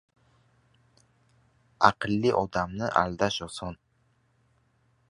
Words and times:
Aqlli 1.91 2.33
odamni 2.41 2.91
aldash 3.05 3.39
oson. 3.51 3.81